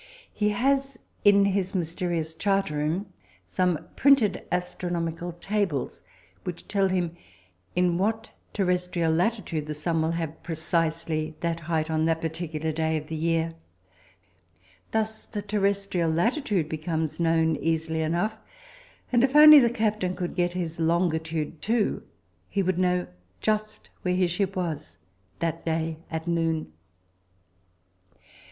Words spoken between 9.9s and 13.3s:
will have precisely that height on that particular day of the